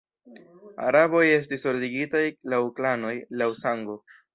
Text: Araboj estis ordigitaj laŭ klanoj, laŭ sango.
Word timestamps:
Araboj 0.85 1.21
estis 1.35 1.67
ordigitaj 1.75 2.25
laŭ 2.57 2.65
klanoj, 2.81 3.17
laŭ 3.41 3.55
sango. 3.67 4.05